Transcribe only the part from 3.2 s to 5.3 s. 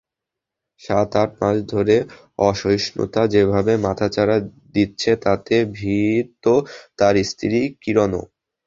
যেভাবে মাথাচাড়া দিচ্ছে